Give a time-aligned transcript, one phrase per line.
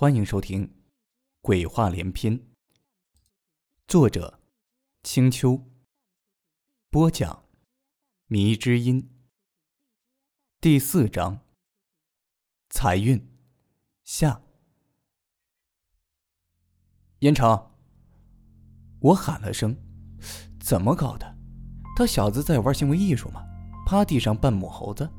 [0.00, 0.64] 欢迎收听
[1.42, 2.38] 《鬼话连篇》，
[3.88, 4.38] 作者：
[5.02, 5.60] 青秋，
[6.88, 7.42] 播讲：
[8.28, 9.10] 迷之音。
[10.60, 11.40] 第四章：
[12.70, 13.28] 财运
[14.04, 14.40] 下。
[17.18, 17.72] 严城，
[19.00, 19.76] 我喊了声
[20.62, 21.36] ：“怎么搞的？
[21.96, 23.44] 他小子在玩行为艺术吗？”
[23.84, 25.10] 趴地上扮母猴子。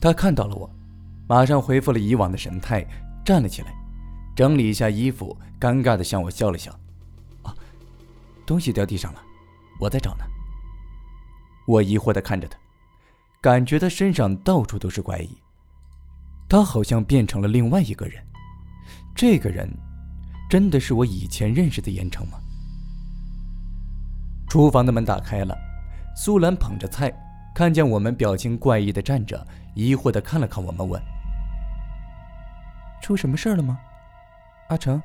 [0.00, 0.79] 他看到了我。
[1.30, 2.84] 马上恢复了以往的神态，
[3.24, 3.72] 站了起来，
[4.34, 6.72] 整理一下衣服，尴尬的向我笑了笑。
[7.44, 7.54] 啊，
[8.44, 9.22] 东西掉地上了，
[9.78, 10.24] 我在找呢。
[11.68, 12.58] 我疑惑的看着他，
[13.40, 15.30] 感觉他身上到处都是怪异。
[16.48, 18.20] 他好像变成了另外一个人。
[19.14, 19.70] 这个人，
[20.50, 22.40] 真的是我以前认识的严城吗？
[24.48, 25.56] 厨房的门打开了，
[26.16, 27.08] 苏兰捧着菜，
[27.54, 31.00] 看见我们表情怪异的站着，疑惑的看了看我们，问。
[33.00, 33.78] 出什么事儿了吗？
[34.68, 35.02] 阿成，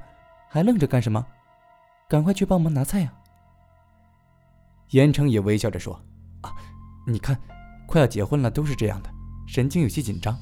[0.50, 1.25] 还愣着干什么？
[2.08, 3.11] 赶快去帮忙拿菜呀！
[4.92, 6.00] 严成也微笑着说
[6.42, 6.53] ：“啊，
[7.08, 7.36] 你看，
[7.88, 9.09] 快要结婚了，都是这样的，
[9.47, 10.33] 神经有些紧张。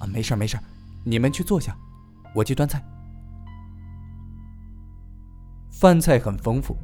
[0.00, 0.58] 啊，没事没事，
[1.04, 1.76] 你们去坐下，
[2.34, 2.82] 我去端菜。”
[5.70, 6.74] 饭菜很丰富，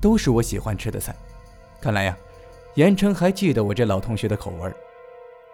[0.00, 1.14] 都是我喜欢吃的菜。
[1.80, 2.16] 看来呀，
[2.74, 4.72] 严成还记得我这老同学的口味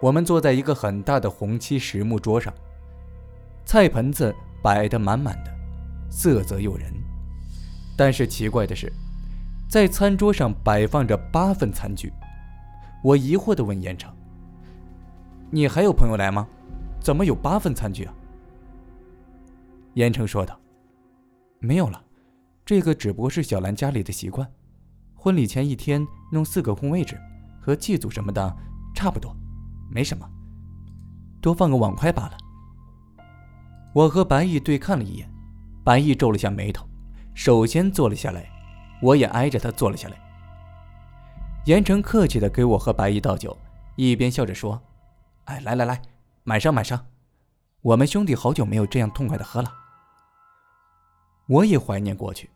[0.01, 2.53] 我们坐在一个很大的红漆实木桌上。
[3.69, 5.55] 菜盆子摆得满满的，
[6.09, 6.91] 色泽诱人。
[7.95, 8.91] 但是奇怪的是，
[9.69, 12.11] 在餐桌上摆放着八份餐具。
[13.03, 14.11] 我疑惑地问严成
[15.53, 16.47] ：“你还有朋友来吗？
[16.99, 18.13] 怎么有八份餐具啊？”
[19.93, 20.59] 严城说道
[21.61, 22.03] ：“没有了，
[22.65, 24.51] 这个只不过是小兰家里的习惯。
[25.13, 27.15] 婚礼前一天弄四个空位置，
[27.61, 28.57] 和祭祖什么的
[28.95, 29.31] 差不多，
[29.91, 30.27] 没什么，
[31.39, 32.37] 多放个碗筷罢了。”
[33.93, 35.29] 我和白毅对看了一眼，
[35.83, 36.87] 白毅皱了下眉头，
[37.33, 38.47] 首先坐了下来，
[39.01, 40.17] 我也挨着他坐了下来。
[41.65, 43.57] 严城客气的给我和白毅倒酒，
[43.95, 44.79] 一边笑着说
[45.45, 46.01] ：“哎，来来来，
[46.43, 47.03] 满上满上，
[47.81, 49.73] 我们兄弟好久没有这样痛快的喝了。”
[51.47, 52.49] 我也怀念过去，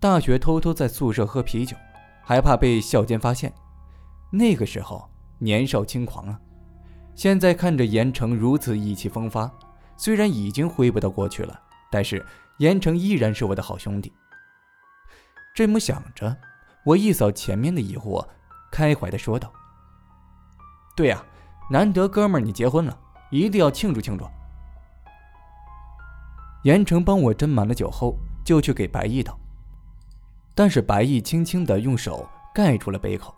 [0.00, 1.76] 大学偷偷在宿舍喝啤酒，
[2.24, 3.52] 还怕被校监发现，
[4.30, 5.06] 那个时候
[5.38, 6.40] 年少轻狂啊！
[7.14, 9.50] 现在看着严城如此意气风发。
[9.96, 12.24] 虽然已经回不到过去了，但是
[12.58, 14.12] 严城依然是我的好兄弟。
[15.54, 16.36] 这么想着，
[16.84, 18.26] 我一扫前面的疑惑，
[18.70, 19.52] 开怀的说道
[20.94, 21.24] ：“对呀，
[21.70, 22.98] 难得哥们儿你结婚了，
[23.30, 24.28] 一定要庆祝庆祝。”
[26.64, 29.38] 严城帮我斟满了酒后，就去给白毅倒。
[30.54, 33.34] 但是白毅轻轻的用手盖住了杯口，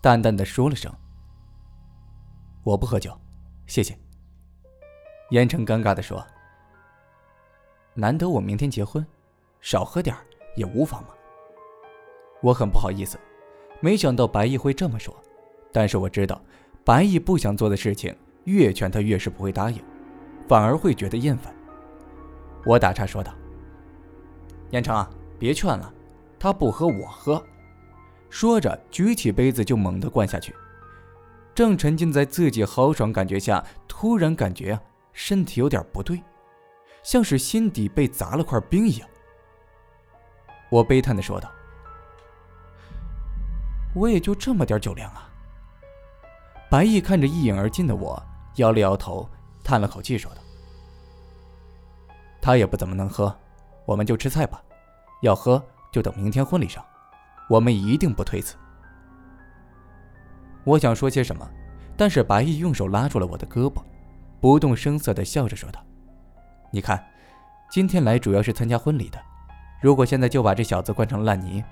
[0.00, 0.92] 淡淡的说了声
[2.62, 3.18] ：“我不喝酒，
[3.66, 3.98] 谢谢。”
[5.30, 6.24] 严成尴尬的说
[7.94, 9.04] ：“难得我明天结婚，
[9.60, 10.14] 少喝点
[10.56, 11.08] 也无妨嘛。”
[12.42, 13.18] 我很不好意思，
[13.80, 15.14] 没想到白毅会这么说，
[15.72, 16.40] 但是我知道，
[16.84, 19.82] 白毅不想做的事情，越劝他越是不会答应，
[20.46, 21.52] 反而会觉得厌烦。
[22.64, 23.34] 我打岔说道
[24.70, 25.92] ：“严成啊，别劝了，
[26.38, 27.42] 他不喝我喝。”
[28.30, 30.54] 说着举起杯子就猛地灌下去，
[31.54, 34.78] 正沉浸在自己豪爽感觉下，突然感觉。
[35.16, 36.22] 身体有点不对，
[37.02, 39.08] 像是心底被砸了块冰一样。
[40.68, 41.50] 我悲叹的说道
[43.96, 45.32] ：“我也就这么点酒量啊。”
[46.70, 48.22] 白毅看着一饮而尽的我，
[48.56, 49.26] 摇了摇头，
[49.64, 50.40] 叹了口气说道
[52.42, 53.34] ：“他也不怎么能喝，
[53.86, 54.62] 我们就吃菜吧。
[55.22, 56.84] 要喝就等明天婚礼上，
[57.48, 58.54] 我们一定不推辞。”
[60.62, 61.50] 我想说些什么，
[61.96, 63.82] 但是白毅用手拉住了我的胳膊。
[64.46, 65.84] 不动声色的笑着说道
[66.70, 67.04] ：“你看，
[67.68, 69.20] 今天来主要是参加婚礼的。
[69.82, 71.64] 如果现在就把这小子灌成烂泥，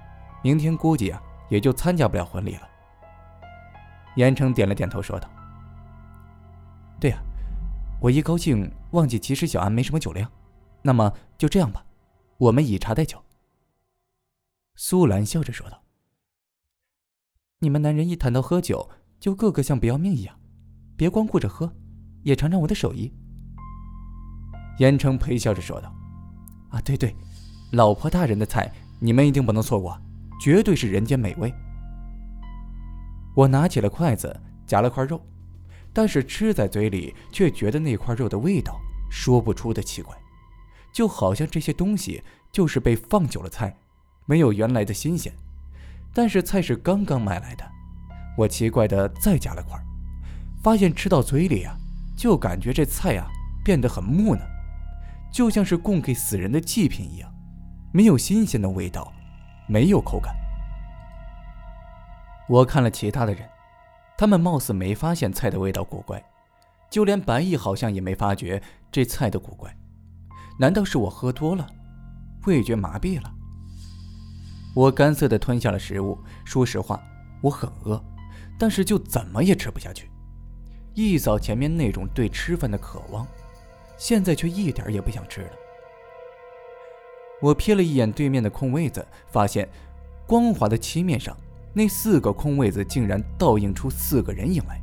[0.42, 2.68] 明天估计啊也就参加不了婚礼了。”
[4.18, 5.30] 严成点了点头说道
[6.98, 7.22] ：“对呀，
[8.00, 10.28] 我一高兴忘记，其实小安没什么酒量。
[10.82, 11.86] 那么就这样吧，
[12.38, 13.22] 我们以茶代酒。”
[14.74, 15.80] 苏兰笑着说道
[17.62, 18.90] ：“你们男人一谈到喝酒，
[19.20, 20.36] 就个个像不要命一样，
[20.96, 21.72] 别光顾着喝。”
[22.24, 23.12] 也尝尝我的手艺。”
[24.78, 25.94] 严成陪笑着说道
[26.70, 27.14] ，“啊，对对，
[27.70, 29.96] 老婆大人的菜你们一定不能错过，
[30.40, 31.54] 绝对是人间美味。”
[33.36, 35.20] 我拿起了筷子夹了块肉，
[35.92, 38.80] 但是吃在嘴里却觉得那块肉的味道
[39.10, 40.16] 说不出的奇怪，
[40.92, 43.76] 就好像这些东西就是被放久了菜，
[44.26, 45.32] 没有原来的新鲜。
[46.12, 47.64] 但是菜是刚刚买来的，
[48.38, 49.76] 我奇怪的再夹了块，
[50.62, 51.76] 发现吃到嘴里啊。
[52.16, 53.26] 就感觉这菜呀
[53.64, 54.40] 变得很木讷，
[55.32, 57.32] 就像是供给死人的祭品一样，
[57.92, 59.12] 没有新鲜的味道，
[59.66, 60.34] 没有口感。
[62.48, 63.48] 我看了其他的人，
[64.16, 66.22] 他们貌似没发现菜的味道古怪，
[66.90, 68.62] 就连白毅好像也没发觉
[68.92, 69.74] 这菜的古怪。
[70.58, 71.66] 难道是我喝多了，
[72.46, 73.32] 味觉麻痹了？
[74.74, 76.18] 我干涩的吞下了食物。
[76.44, 77.02] 说实话，
[77.42, 78.02] 我很饿，
[78.58, 80.10] 但是就怎么也吃不下去。
[80.94, 83.26] 一扫前面那种对吃饭的渴望，
[83.96, 85.50] 现在却一点也不想吃了。
[87.40, 89.68] 我瞥了一眼对面的空位子，发现
[90.26, 91.36] 光滑的漆面上。
[91.76, 94.80] 那四个空位子竟然倒映出四个人影来。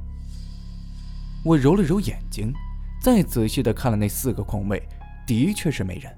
[1.46, 2.54] 我揉了揉眼睛，
[3.02, 4.86] 再仔细的看了那四个空位，
[5.26, 6.14] 的确是没人。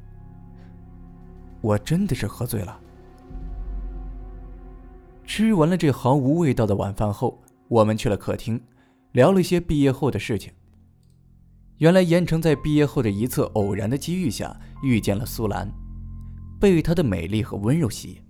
[1.61, 2.79] 我真的是喝醉了。
[5.23, 8.59] 吃完了这毫无味道的晚饭后，我们去了客厅，
[9.13, 10.51] 聊了些毕业后的事情。
[11.77, 15.71] 原来严城在毕业后的一次偶然的机遇下遇见了苏兰，
[16.59, 18.21] 被她的美丽和温柔吸引。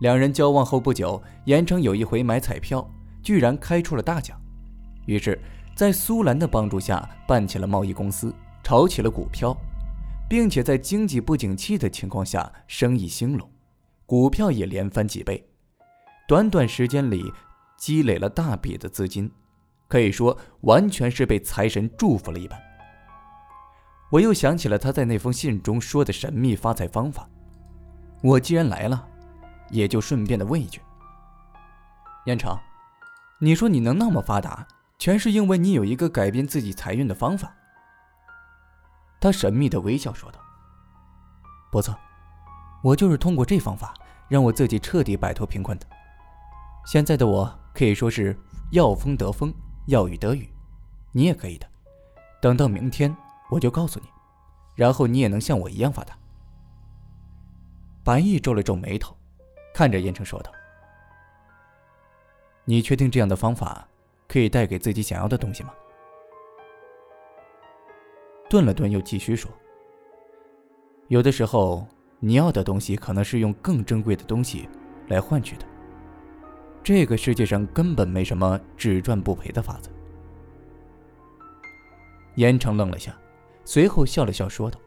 [0.00, 2.88] 两人交往后不久，严城有一回买彩票，
[3.22, 4.40] 居然开出了大奖，
[5.06, 5.40] 于是，
[5.74, 9.56] 在苏兰的帮助下办起了贸易公司，炒起了股票，
[10.28, 13.48] 并且在经济不景气的情况下生意兴隆，
[14.04, 15.46] 股票也连翻几倍，
[16.26, 17.32] 短短时间里
[17.78, 19.30] 积累了大笔的资金，
[19.94, 22.60] 可以说完全是被财神祝福了一般。
[24.10, 27.30] 我又想起了他在那封信中说的神秘发财方法，
[28.20, 29.06] 我既然来了。
[29.70, 30.80] 也就顺便的问一句
[32.26, 32.58] ：“燕城，
[33.38, 34.66] 你说你能那么发达，
[34.98, 37.54] 全是因为你有一个改变自己财运的方法。”
[39.22, 40.40] 他神秘的微笑说道
[41.70, 41.96] ：“不错，
[42.82, 43.94] 我就是通过这方法
[44.28, 45.86] 让我自己彻底摆脱贫困的。
[46.84, 48.36] 现在的我可以说是
[48.72, 49.54] 要风得风，
[49.86, 50.48] 要雨得雨，
[51.12, 51.66] 你也可以的。
[52.40, 53.14] 等到明天，
[53.50, 54.06] 我就告诉你，
[54.74, 56.16] 然后你也能像我一样发达。”
[58.04, 59.16] 白毅皱了皱眉头。
[59.74, 60.52] 看着燕城说道
[62.64, 63.88] ：“你确定这样的方法
[64.28, 65.74] 可以带给自己想要的东西吗？”
[68.48, 69.50] 顿了顿，又继续说
[71.08, 71.84] ：“有的时候，
[72.20, 74.68] 你要的东西可能是用更珍贵的东西
[75.08, 75.66] 来换取的。
[76.84, 79.90] 这个世界上根本没什么只赚不赔的法子。”
[82.36, 83.16] 严城愣了下，
[83.64, 84.78] 随后笑了笑说道：“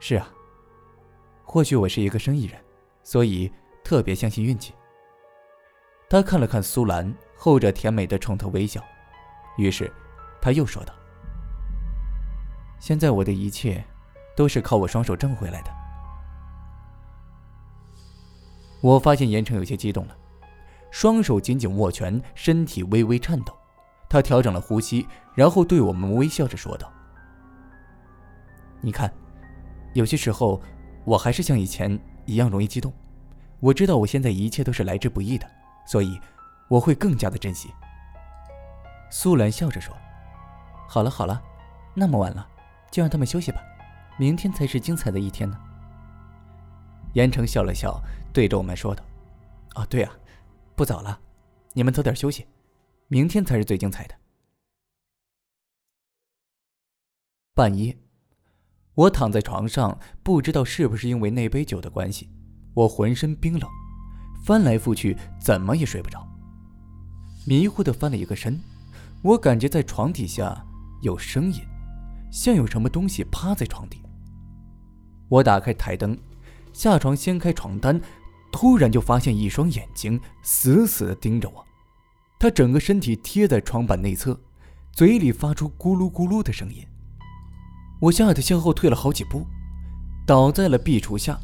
[0.00, 0.28] 是啊，
[1.44, 2.60] 或许我是一个生意人。”
[3.04, 3.52] 所以
[3.82, 4.72] 特别相信运气。
[6.08, 8.80] 他看了看苏兰，后者甜美的冲他微笑，
[9.56, 9.92] 于是
[10.40, 10.94] 他又说道
[12.78, 13.84] ：“现在我的一切
[14.36, 15.70] 都是靠我双手挣回来的。”
[18.80, 20.16] 我发现严城有些激动了，
[20.92, 23.52] 双手紧紧握拳，身体微微颤抖。
[24.08, 26.88] 他调整了呼吸，然后对我们微笑着说道
[28.80, 29.12] ：“你看，
[29.94, 30.62] 有些时候
[31.04, 32.92] 我还是像以前。”一样容易激动，
[33.58, 35.50] 我知道我现在一切都是来之不易的，
[35.84, 36.16] 所以
[36.68, 37.68] 我会更加的珍惜。
[39.10, 39.92] 苏兰笑着说
[40.88, 41.42] ：“好了好了，
[41.94, 42.46] 那么晚了，
[42.92, 43.60] 就让他们休息吧，
[44.16, 45.58] 明天才是精彩的一天呢。”
[47.14, 48.00] 严城笑了笑，
[48.32, 49.02] 对着我们说道
[49.74, 50.12] ：“哦，对啊，
[50.74, 51.20] 不早了，
[51.74, 52.46] 你们早点休息，
[53.08, 54.14] 明天才是最精彩的。”
[57.54, 57.96] 半夜。
[58.94, 62.28] 我躺在床上，不知道是不是因为那杯酒的关系，
[62.74, 63.66] 我浑身冰冷，
[64.44, 66.28] 翻来覆去怎么也睡不着。
[67.46, 68.60] 迷糊的翻了一个身，
[69.22, 70.62] 我感觉在床底下
[71.00, 71.62] 有声音，
[72.30, 74.02] 像有什么东西趴在床底。
[75.30, 76.18] 我打开台灯，
[76.74, 77.98] 下床掀开床单，
[78.52, 81.66] 突然就发现一双眼睛死死地盯着我，
[82.38, 84.38] 他整个身体贴在床板内侧，
[84.92, 86.86] 嘴里发出咕噜咕噜的声音。
[88.00, 89.46] 我吓得向后退了好几步，
[90.26, 91.40] 倒在了壁橱下，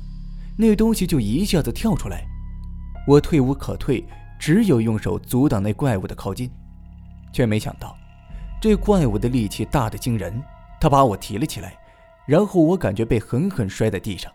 [0.57, 2.27] 那东西就一下子跳出来，
[3.07, 4.05] 我退无可退，
[4.39, 6.51] 只有用手阻挡那怪物的靠近，
[7.33, 7.97] 却没想到，
[8.61, 10.43] 这怪物的力气大得惊人，
[10.81, 11.79] 他把我提了起来，
[12.27, 14.31] 然后我感觉被狠狠摔在地上，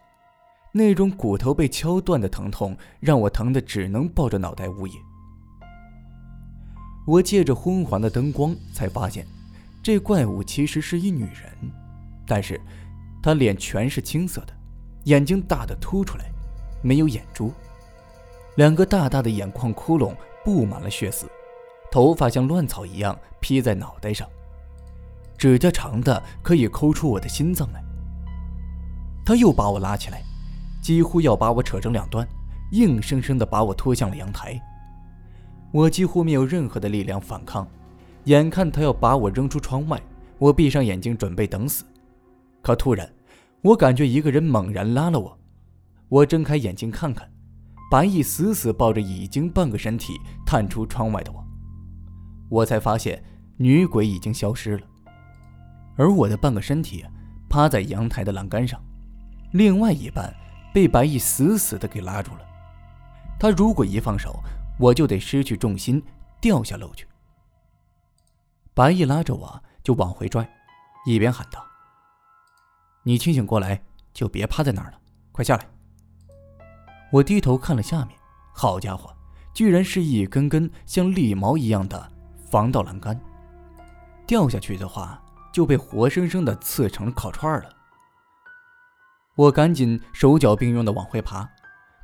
[0.75, 4.95] 那种骨头被敲断的疼痛让我疼得只能抱着脑袋呜咽。
[7.05, 9.27] 我借着昏黄的灯光才发现，
[9.83, 11.71] 这怪物其实是一女人。
[12.25, 12.59] 但是，
[13.21, 14.53] 她脸全是青色的，
[15.03, 16.25] 眼睛大的凸出来，
[16.81, 17.53] 没有眼珠，
[18.55, 21.29] 两个大大的眼眶窟窿布满了血丝，
[21.91, 24.27] 头发像乱草一样披在脑袋上，
[25.37, 27.83] 指甲长的可以抠出我的心脏来。
[29.23, 30.23] 他又把我拉起来，
[30.83, 32.27] 几乎要把我扯成两段，
[32.71, 34.61] 硬生生的把我拖向了阳台。
[35.71, 37.65] 我几乎没有任何的力量反抗，
[38.25, 39.99] 眼看他要把我扔出窗外，
[40.37, 41.85] 我闭上眼睛准备等死。
[42.61, 43.09] 可突然，
[43.61, 45.39] 我感觉一个人猛然拉了我，
[46.09, 47.31] 我睁开眼睛看看，
[47.89, 51.41] 白毅死死抱着已经半个身体探出窗外的我，
[52.49, 53.23] 我才发现
[53.55, 54.83] 女鬼已经消失了，
[55.95, 57.05] 而我的半个身体
[57.49, 58.79] 趴在阳台的栏杆上，
[59.53, 60.33] 另外一半
[60.73, 62.39] 被白毅死死的给拉住了。
[63.39, 64.43] 他如果一放手，
[64.79, 66.03] 我就得失去重心
[66.41, 67.07] 掉下楼去。
[68.73, 70.49] 白毅拉着我就往回拽，
[71.05, 71.63] 一边喊道。
[73.03, 74.97] 你清醒过来，就别趴在那儿了，
[75.31, 75.67] 快下来！
[77.11, 78.17] 我低头看了下面，
[78.53, 79.15] 好家伙，
[79.53, 82.11] 居然是一根根像利毛一样的
[82.49, 83.19] 防盗栏杆，
[84.25, 87.69] 掉下去的话就被活生生的刺成了烤串了。
[89.35, 91.49] 我赶紧手脚并用的往回爬，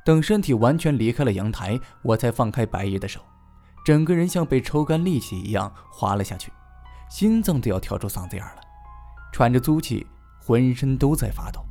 [0.04, 3.20] 等身体完全离开了阳台，我才放开白衣的手，
[3.84, 6.52] 整个人像被抽干力气一样滑了下去，
[7.08, 8.60] 心脏都要跳出嗓子眼了，
[9.32, 10.06] 喘着粗气。
[10.42, 11.64] 浑身都在发抖。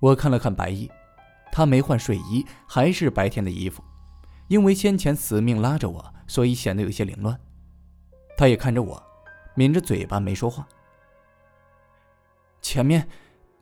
[0.00, 0.90] 我看了看白衣，
[1.52, 3.84] 他没换睡衣，还是白天的衣服。
[4.48, 7.38] 因为先前死命拉着我，所以显得有些凌乱。
[8.36, 9.00] 他也看着我，
[9.54, 10.66] 抿着嘴巴没说话。
[12.62, 13.06] 前面，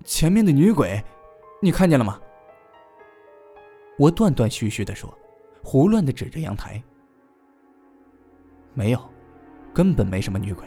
[0.04, 1.02] 前面的女鬼，
[1.60, 2.20] 你看见了吗？
[3.98, 5.12] 我断断续续的说，
[5.62, 6.82] 胡乱的指着阳台。
[8.74, 9.00] 没有，
[9.74, 10.66] 根本没什么女鬼。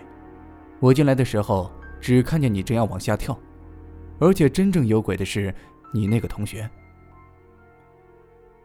[0.79, 1.71] 我进来的时候。
[2.01, 3.39] 只看见你正要往下跳，
[4.19, 5.53] 而且真正有鬼的是
[5.93, 6.67] 你那个同学。”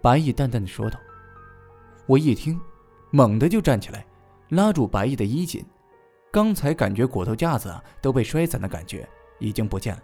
[0.00, 0.98] 白毅淡淡的说道。
[2.06, 2.58] 我一听，
[3.10, 4.06] 猛地就站起来，
[4.48, 5.62] 拉住白毅的衣襟。
[6.32, 9.06] 刚才感觉骨头架子都被摔散的感觉
[9.38, 10.02] 已经不见了，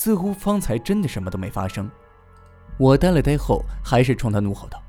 [0.00, 1.90] 似乎方才真的什么都没发生。
[2.78, 4.82] 我呆了呆后，还是冲他怒吼道：“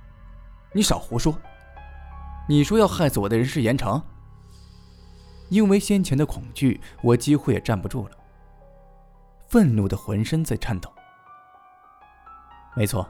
[0.72, 1.36] 你少胡说！
[2.48, 4.02] 你说要害死我的人是严成？”
[5.52, 8.12] 因为先前的恐惧，我几乎也站不住了，
[9.50, 10.90] 愤怒的浑身在颤抖。
[12.74, 13.06] 没错，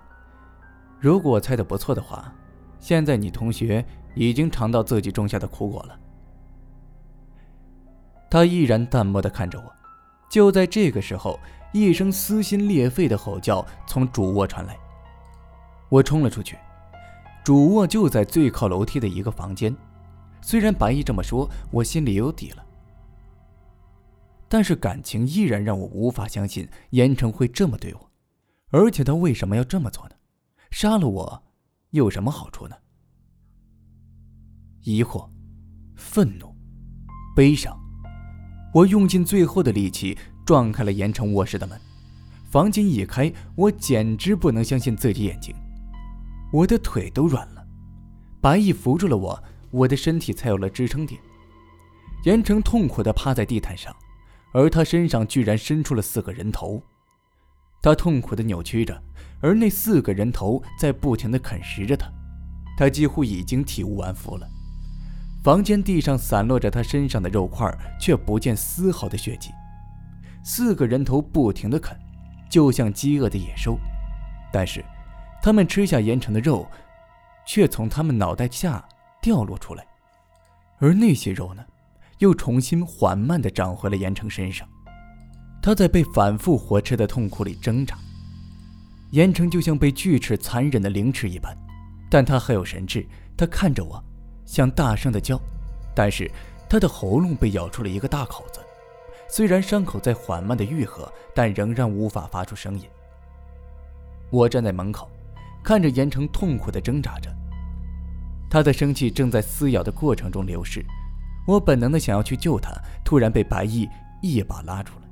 [1.00, 2.34] 如果我猜的不错的话，
[2.79, 6.00] 现在你同学已经尝到自己种下的苦果了。
[8.27, 9.72] 他依然淡漠的看着我。
[10.32, 11.38] 就在这个时候，
[11.74, 14.78] 一声撕心裂肺的吼叫从主卧传来，
[15.90, 16.58] 我冲了出去。
[17.44, 19.76] 主卧就在最靠楼梯的一个房间。
[20.42, 22.66] 虽然白衣这么说，我心里有底了，
[24.48, 28.10] 但是感情依然让我无法相信严城会这么对我，
[28.70, 30.16] 而且他为什么要这么做呢？
[30.70, 31.44] 杀了我
[31.90, 32.76] 有什么好处呢？
[34.84, 35.30] 疑惑、
[35.98, 36.56] 愤怒、
[37.36, 37.78] 悲伤，
[38.74, 41.80] 我用尽最后的力气撞开了严城卧室的门。
[42.50, 45.56] 房间一开，我简直不能相信自己眼睛，
[46.51, 47.66] 我的腿都软了。
[48.42, 49.44] 白毅扶住了我。
[49.74, 51.18] 我的身体才有了支撑点。
[52.25, 53.96] 严城痛苦地趴在地毯上，
[54.51, 56.84] 而他身上居然伸出了四个人头。
[57.82, 59.01] 他痛苦地扭曲着，
[59.42, 62.12] 而那四个人头在不停地啃食着他。
[62.78, 64.46] 他几乎已经体无完肤了。
[65.44, 69.52] 房间地上散落着他身上的肉块，却不见丝毫的血迹。
[70.44, 71.98] 四个人头不停地啃，
[72.50, 73.78] 就像饥饿的野兽。
[74.52, 74.84] 但是，
[75.42, 76.68] 他们吃下严城的肉，
[77.46, 78.84] 却从他们脑袋下。
[79.24, 79.86] 掉落出来，
[80.80, 81.64] 而那些肉呢，
[82.18, 84.68] 又重新缓慢地长回了严城身上。
[85.62, 87.96] 他在被反复活吃的痛苦里挣扎，
[89.12, 91.56] 严城就像被锯齿残忍的凌迟一般，
[92.10, 93.08] 但他还有神智。
[93.38, 94.04] 他看着我，
[94.51, 95.39] 想大声的叫，
[95.96, 96.29] 但是
[96.70, 98.60] 他的喉咙被咬出了一个大口子。
[99.29, 102.86] 虽然伤口在缓慢的愈合，但仍然无法发出声音。
[104.29, 105.10] 我站在门口，
[105.63, 107.34] 看着严城痛苦地挣扎着。
[108.50, 110.86] 他的生气正在撕咬的过程中流逝，
[111.48, 112.74] 我本能的想要去救他，
[113.05, 113.88] 突然被白毅
[114.22, 115.08] 一把拉住了。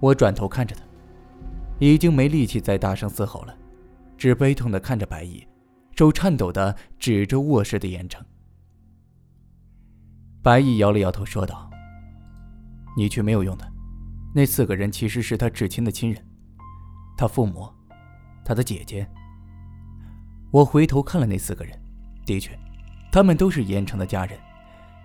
[0.00, 0.82] 我转头看着他，
[1.78, 3.54] 已经没力气再大声嘶吼了，
[4.18, 5.46] 只悲痛的看着白毅，
[6.00, 8.24] 手颤抖的指着卧室的严城。
[10.42, 11.70] 白毅摇了摇头，说道
[12.96, 13.70] ：“你去没有用的，
[14.34, 16.26] 那四个人其实是他至亲的亲人，
[17.18, 17.68] 他父母，
[18.46, 19.06] 他的姐姐。”
[20.50, 21.78] 我回头看了那四个人。
[22.24, 22.58] 的确，
[23.12, 24.40] 他们都是严城的家人。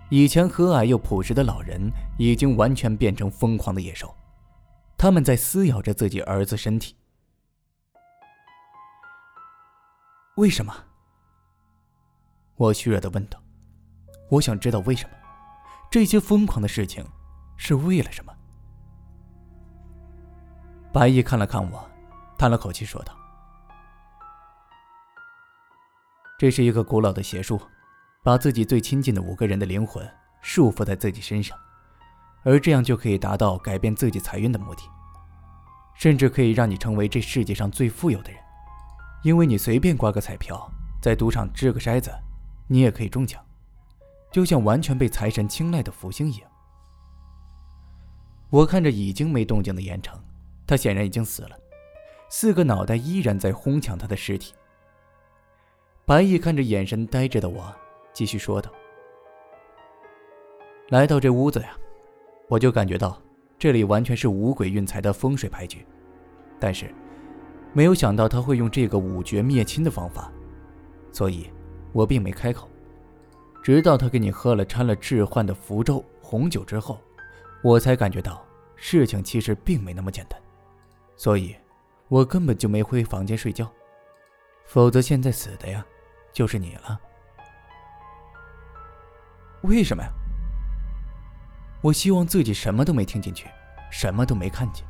[0.10, 4.16] 以前和蔼又朴实的老人，已经完全变成疯狂的野兽。
[4.98, 6.96] 他们在撕咬着自己儿子身体。
[10.36, 10.76] 为什么？
[12.56, 13.42] 我虚弱的问道。
[14.30, 15.16] 我想知道为什么，
[15.90, 17.06] 这些疯狂的事情
[17.56, 18.34] 是为了什么？
[20.92, 21.90] 白毅看了看我，
[22.38, 23.16] 叹了口气说道。
[26.38, 27.62] 这是一个古老的邪术，
[28.22, 30.06] 把自己最亲近的五个人的灵魂
[30.42, 31.58] 束缚在自己身上，
[32.44, 34.82] 而这样就可以达到改变自己财运的目的，
[35.94, 38.42] 甚至可以让你成为这世界上最富有的人，
[39.26, 42.12] 因为你随便刮个彩票，在赌场掷个筛子，
[42.68, 43.44] 你也可以中奖，
[44.32, 46.52] 就像完全被财神青睐的福星一样。
[48.52, 50.16] 我看着已经没动静的严城，
[50.68, 51.58] 他显然已经死了，
[52.30, 54.54] 四个脑袋依然在哄抢他的尸体。
[56.06, 57.74] 白毅看着眼神呆滞的我，
[58.14, 58.72] 继续说道
[60.90, 61.76] ：“来到这屋子呀。”
[62.48, 63.20] 我就感觉到，
[63.58, 65.84] 这里完全是五鬼运财的风水牌局，
[66.60, 66.94] 但是，
[67.76, 70.32] 没有想到他会用这个五绝灭亲的方法，
[71.12, 71.52] 所以，
[71.92, 72.70] 我并没开口。
[73.62, 76.98] 直到他给你喝了掺了致幻的符咒红酒之后，
[77.62, 78.42] 我才感觉到
[78.78, 80.40] 事情其实并没那么简单，
[81.18, 81.54] 所以，
[82.08, 83.70] 我根本就没回房间睡觉，
[84.64, 85.86] 否则现在死的呀，
[86.32, 86.98] 就是你了。
[89.64, 90.10] 为什么呀？
[91.82, 93.50] 我希望自己什么都没听进去，
[93.92, 94.86] 什么都没看见。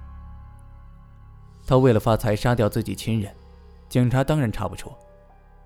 [1.66, 3.34] 他为了发财杀掉自己亲人，
[3.90, 4.94] 警察当然查不出。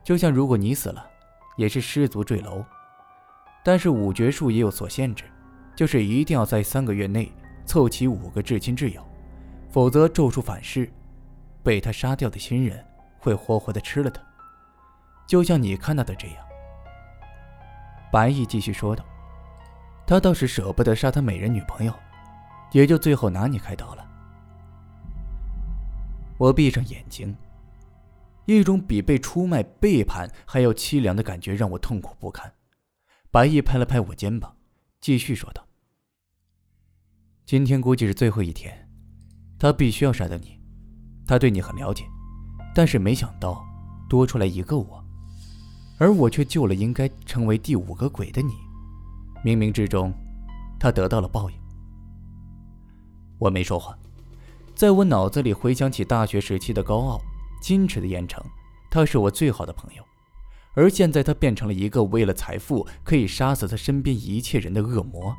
[0.04, 1.06] 就像如果你死了，
[1.58, 2.64] 也是失足坠楼。
[3.64, 5.26] 但是五绝术也有所限制，
[5.76, 7.32] 就是一定要在三个月内
[7.66, 9.02] 凑齐五个至亲挚友，
[9.70, 10.90] 否则咒术反噬，
[11.62, 12.84] 被他杀掉的亲人
[13.20, 14.22] 会活活的吃了他。
[15.28, 16.38] 就像你看到的这样。
[18.12, 19.04] 白毅继续说道。
[20.08, 21.94] 他倒是舍不得杀他美人女朋友，
[22.72, 24.09] 也就最后拿你开刀了。
[26.40, 27.36] 我闭上眼睛，
[28.46, 32.54] 一种比被出卖、背叛还要凄凉的感觉让我痛苦不堪。
[33.30, 34.56] 白毅拍了拍我肩膀，
[35.02, 35.68] 继续说道
[37.46, 38.90] ：“今天估计是最后一天，
[39.60, 40.58] 他必须要杀掉你。
[41.28, 42.06] 他对你很了解，
[42.74, 43.62] 但是没想到
[44.10, 45.06] 多出来一个我，
[46.00, 48.54] 而我却救了应该成为第五个鬼的你。”
[49.44, 50.14] 冥冥之中，
[50.80, 51.58] 他得到了报应。
[53.38, 53.98] 我没说话，
[54.80, 57.20] 在我脑子里回想起大学时期的高傲、
[57.62, 58.42] 矜持的严城，
[58.90, 60.02] 他是我最好的朋友，
[60.74, 65.36] 而现在他变成了一个为了财富可以杀死他身边一切人的恶魔，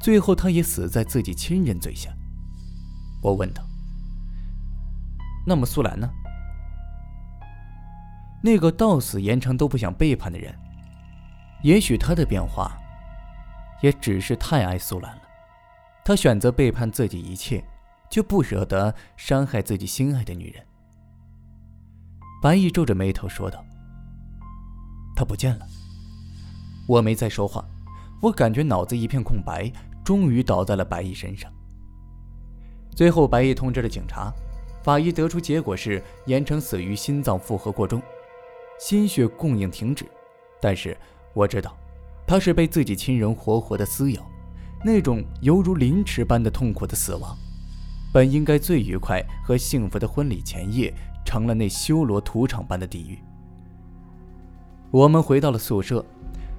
[0.00, 2.08] 最后他也死在自己亲人嘴下。
[3.20, 3.62] 我问道
[5.46, 6.08] ：“那么苏兰呢？
[8.42, 10.58] 那个到死严城都不想背叛的人，
[11.62, 12.74] 也许他的变化……”
[13.82, 15.22] 也只是太爱苏兰了，
[16.02, 17.62] 他选择背叛自己一切，
[18.10, 20.64] 却不舍得伤害自己心爱的女人。
[22.42, 23.64] 白毅皱着眉头说道
[25.16, 25.66] ：“他不见了。”
[26.86, 27.64] 我没再说话，
[28.20, 29.72] 我感觉脑子一片空白，
[30.04, 31.50] 终于倒在了白毅身上。
[32.94, 34.32] 最后，白毅通知了警察，
[34.82, 38.02] 法医得出结果是严成死于心脏负荷过重，
[38.78, 40.06] 心血供应停止。
[40.60, 40.96] 但是
[41.32, 41.76] 我知道。
[42.26, 44.22] 他是被自己亲人活活的撕咬，
[44.82, 47.36] 那种犹如凌迟般的痛苦的死亡，
[48.14, 50.94] 本应该最愉快和幸福的婚礼前夜，
[51.26, 53.18] 成了那修罗屠场般的地狱。
[54.92, 56.06] 我们回到了宿舍，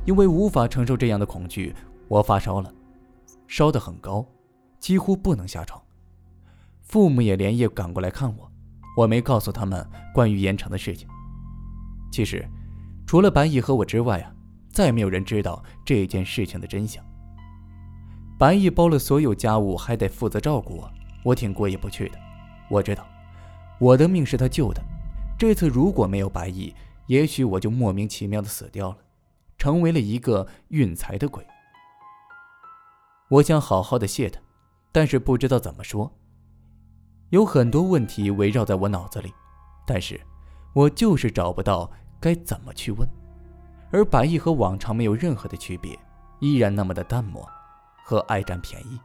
[0.05, 1.73] 因为无法承受这样的恐惧，
[2.09, 2.69] 我发烧了，
[3.47, 4.25] 烧得很高，
[4.81, 5.81] 几乎不能下床。
[6.81, 8.51] 父母也连夜赶过来看我，
[8.97, 11.07] 我没告诉他们关于盐城的事情。
[12.11, 12.45] 其实，
[13.07, 14.33] 除了白毅和我之外啊。
[14.73, 17.01] 再没有人知道这件事情的真相。
[18.37, 20.91] 白毅包了所有家务，还得负责照顾我，
[21.25, 22.19] 我挺过意不去的。
[22.69, 23.03] 我知道，
[23.79, 24.81] 我的命是他救的。
[25.39, 26.73] 这次如果没有白毅，
[27.07, 28.97] 也许我就莫名其妙的死掉了，
[29.57, 31.43] 成为了一个运财的鬼。
[33.29, 34.39] 我想好好的谢他，
[34.91, 36.15] 但是不知道怎么说。
[37.31, 39.33] 有很多问题围绕在我脑子里，
[39.87, 40.21] 但是
[40.73, 43.09] 我就是找不到该怎么去问。
[43.91, 45.97] 而白毅和往常没有任何的区别，
[46.39, 47.47] 依然那么的淡漠
[48.03, 48.99] 和爱占便宜。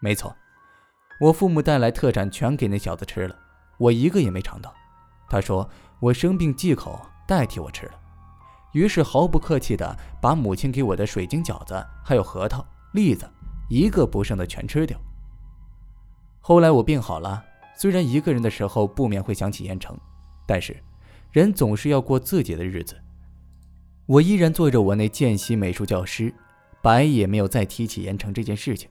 [0.00, 0.34] 没错，
[1.22, 3.36] 我父母带来特产全给那小子吃了，
[3.78, 4.74] 我一个也没尝到。
[5.28, 7.92] 他说我生病忌口，代替我吃了。
[8.72, 13.24] 于是毫不客气的把母亲给我的水晶饺子还有核桃、栗子
[13.70, 14.98] 一个不剩的全吃掉。
[16.40, 17.44] 后来我病好了，
[17.76, 19.96] 虽然一个人的时候不免会想起盐城，
[20.44, 20.76] 但是
[21.30, 23.00] 人总是要过自己的日子。
[24.06, 26.34] 我依然做着我那见习美术教师，
[26.82, 28.90] 白也没有再提起盐城这件事情。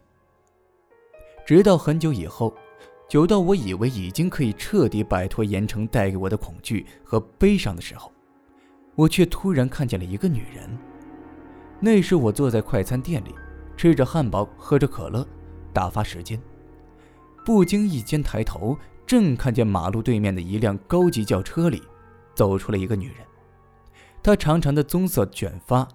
[1.45, 2.53] 直到很久以后，
[3.09, 8.11] 久到我以为已经可以彻底摆脱盐城带给我的恐惧和悲伤的时候，
[8.95, 10.77] 我却突然看见了一个女人。
[11.79, 13.33] 那时我坐在快餐店里，
[13.75, 15.27] 吃着汉堡，喝着可乐，
[15.73, 16.39] 打发时间。
[17.43, 21.81] 不经意间抬头，正看见马路对面的一辆高级轿车里，
[22.35, 23.17] 走出了一个女人。
[24.21, 25.87] 她长长的棕色卷发，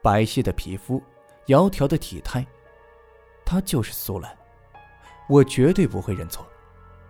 [0.00, 1.02] 白皙的皮肤，
[1.48, 2.46] 窈窕的体态，
[3.44, 4.32] 她就是苏兰，
[5.28, 6.46] 我绝对不会认错。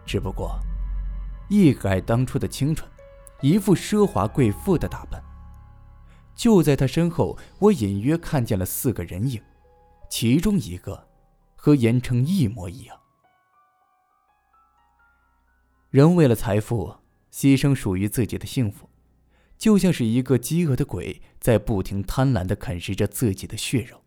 [0.06, 0.58] 只不过，
[1.48, 2.88] 一改当初的清纯，
[3.40, 5.22] 一副奢华贵妇的打扮。
[6.34, 9.40] 就在他身后，我隐约看见了四个人影，
[10.10, 11.08] 其中一个
[11.56, 13.00] 和严城一模一样。
[15.90, 16.96] 人为了财富
[17.32, 18.90] 牺牲属于自己的幸福，
[19.56, 24.03] 就像是一个饥饿的鬼在不停贪婪的啃食着自己的血肉。